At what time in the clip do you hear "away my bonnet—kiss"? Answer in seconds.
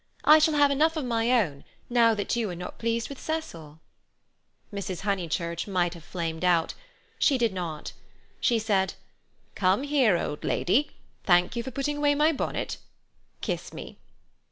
11.97-13.73